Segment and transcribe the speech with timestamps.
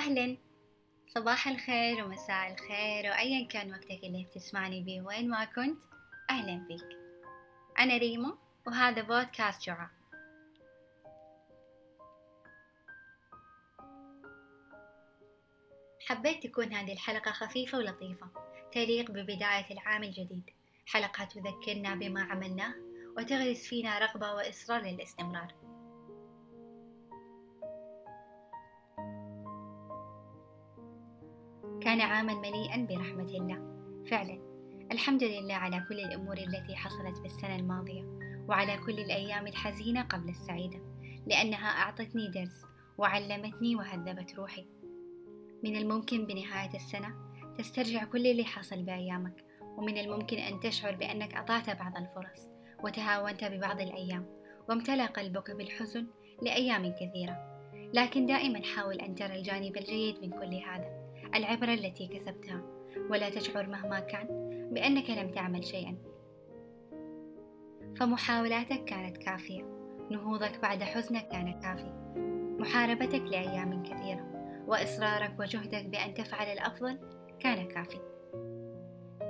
[0.00, 0.36] أهلا.
[1.08, 5.78] صباح الخير ومساء الخير وأيا كان وقتك اللي بتسمعني بيه وين ما كنت
[6.30, 6.98] أهلا فيك.
[7.78, 9.90] أنا ريما وهذا بودكاست جوعة
[16.06, 18.26] حبيت تكون هذه الحلقة خفيفة ولطيفة
[18.72, 20.50] تليق ببداية العام الجديد.
[20.86, 22.74] حلقة تذكرنا بما عملناه
[23.16, 25.69] وتغرس فينا رغبة وإصرار للاستمرار.
[31.80, 33.70] كان عاما مليئا برحمة الله.
[34.10, 34.38] فعلا
[34.92, 38.02] الحمد لله على كل الأمور التي حصلت بالسنة الماضية
[38.48, 40.78] وعلى كل الأيام الحزينة قبل السعيدة
[41.26, 42.64] لأنها أعطتني درس
[42.98, 44.66] وعلمتني وهذبت روحي.
[45.64, 47.14] من الممكن بنهاية السنة
[47.58, 49.44] تسترجع كل اللي حصل بأيامك
[49.76, 52.48] ومن الممكن أن تشعر بأنك أضعت بعض الفرص
[52.84, 54.26] وتهاونت ببعض الأيام
[54.68, 56.06] وامتلأ قلبك بالحزن
[56.42, 57.50] لأيام كثيرة.
[57.94, 60.99] لكن دائما حاول أن ترى الجانب الجيد من كل هذا.
[61.34, 62.62] العبرة التي كسبتها
[63.10, 64.26] ولا تشعر مهما كان
[64.72, 65.96] بأنك لم تعمل شيئا.
[67.96, 69.62] فمحاولاتك كانت كافية
[70.10, 71.92] نهوضك بعد حزنك كان كافي
[72.60, 74.30] محاربتك لأيام كثيرة
[74.66, 76.98] وإصرارك وجهدك بأن تفعل الأفضل
[77.40, 77.98] كان كافي.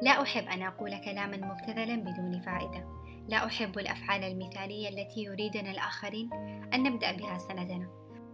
[0.02, 3.00] لا أحب أن أقول كلاما مبتذلا بدون فائدة.
[3.28, 6.32] لا أحب الأفعال المثالية التي يريدنا الآخرين
[6.74, 7.88] أن نبدأ بها سندنا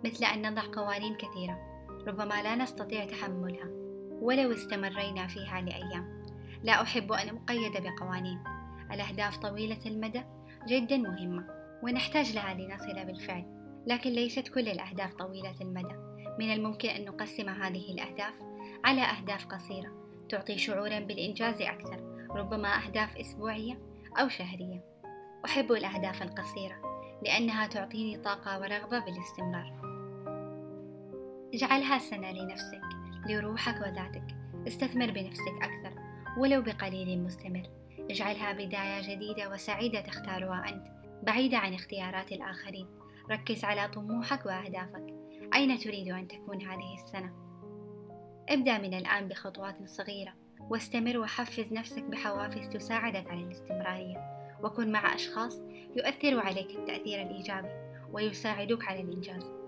[0.05, 1.76] مثل أن نضع قوانين كثيرة.
[2.07, 3.69] ربما لا نستطيع تحملها
[4.11, 6.27] ولو استمرينا فيها لأيام.
[6.63, 8.39] لا أحب أن أقيد بقوانين.
[8.93, 10.23] الأهداف طويلة المدى
[10.69, 11.47] جدا مهمة
[11.83, 13.45] ونحتاج لها لنصل بالفعل.
[13.87, 15.95] لكن ليست كل الأهداف طويلة المدى.
[16.39, 18.35] من الممكن أن نقسم هذه الأهداف
[18.85, 19.93] على أهداف قصيرة
[20.29, 23.79] تعطي شعورا بالإنجاز أكثر ربما أهداف أسبوعية
[24.21, 24.85] أو شهرية.
[25.45, 26.77] أحب الأهداف القصيرة
[27.23, 29.86] لأنها تعطيني طاقة ورغبة بالاستمرار.
[31.57, 32.81] اجعلها سنة لنفسك
[33.29, 34.25] لروحك وذاتك.
[34.69, 36.01] استثمر بنفسك أكثر
[36.39, 37.63] ولو بقليل مستمر.
[38.11, 40.87] اجعلها بداية جديدة وسعيدة تختارها أنت
[41.23, 42.87] بعيدة عن اختيارات الآخرين.
[43.31, 45.07] ركز على طموحك وأهدافك.
[45.55, 47.33] أين تريد أن تكون هذه السنة؟
[48.49, 50.35] ابدأ من الآن بخطوات صغيرة
[50.71, 54.37] واستمر وحفز نفسك بحوافز تساعدك على الاستمرارية.
[54.63, 55.61] وكن مع أشخاص
[55.97, 57.69] يؤثروا عليك التأثير الإيجابي
[58.13, 59.66] ويساعدوك على الإنجاز.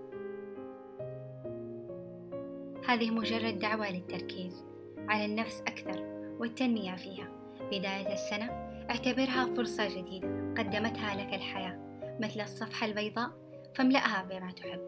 [2.88, 4.64] هذه مجرد دعوة للتركيز
[5.08, 6.02] على النفس أكثر
[6.40, 7.28] والتنمية فيها.
[7.60, 8.46] بداية السنة
[8.90, 11.78] اعتبرها فرصة جديدة قدمتها لك الحياة
[12.20, 13.30] مثل الصفحة البيضاء
[13.74, 14.80] فاملأها بما تحب.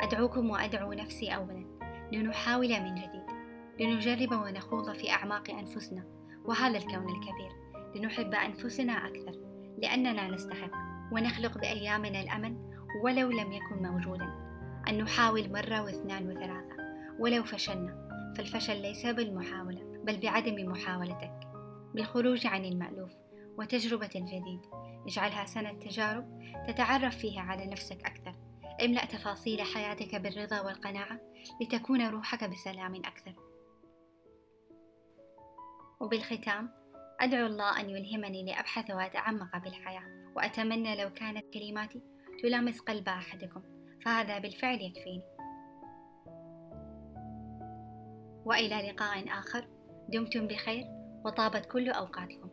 [0.00, 1.64] أدعوكم وأدعو نفسي أولا
[2.12, 3.26] لنحاول من جديد
[3.80, 6.04] لنجرب ونخوض في أعماق أنفسنا
[6.44, 7.52] وهذا الكون الكبير
[7.94, 9.32] لنحب أنفسنا أكثر
[9.78, 10.70] لأننا نستحق
[11.12, 14.46] ونخلق بأيامنا الأمل ولو لم يكن موجودا.
[14.88, 16.76] أن نحاول مرة واثنان وثلاثة.
[17.18, 18.06] ولو فشلنا.
[18.36, 21.40] فالفشل ليس بالمحاولة بل بعدم محاولتك.
[21.94, 23.12] بالخروج عن المألوف
[23.58, 24.60] وتجربة الجديد
[25.06, 28.34] اجعلها سنة تجارب تتعرف فيها على نفسك أكثر.
[28.84, 31.20] املأ تفاصيل حياتك بالرضا والقناعة
[31.60, 33.34] لتكون روحك بسلام أكثر.
[36.00, 36.70] وبالختام
[37.20, 40.32] أدعو الله أن يلهمني لأبحث وأتعمق بالحياة.
[40.36, 42.02] وأتمنى لو كانت كلماتي
[42.42, 43.62] تلامس قلب أحدكم
[44.04, 45.22] فهذا بالفعل يكفيني.
[48.44, 49.68] وإلى لقاء آخر.
[50.08, 50.84] دمتم بخير
[51.24, 52.50] وطابت كل أوقاتكم.